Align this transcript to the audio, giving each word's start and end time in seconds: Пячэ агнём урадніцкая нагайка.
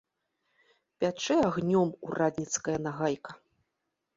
Пячэ 1.03 1.35
агнём 1.49 1.89
урадніцкая 2.07 2.77
нагайка. 2.87 3.31